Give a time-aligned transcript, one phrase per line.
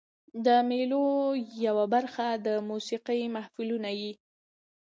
[0.45, 1.05] د مېلو
[1.65, 4.11] یوه برخه د موسیقۍ محفلونه يي.